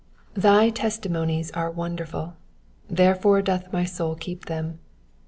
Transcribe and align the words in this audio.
THY 0.33 0.71
testimonies 0.71 1.51
are 1.51 1.69
wonderful: 1.69 2.35
therefore 2.89 3.43
doth 3.43 3.71
my 3.71 3.83
soul 3.85 4.15
keep 4.15 4.45
them. 4.45 4.79